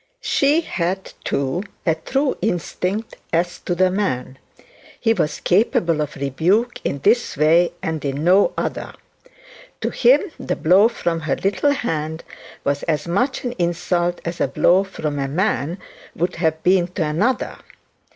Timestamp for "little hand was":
11.35-12.81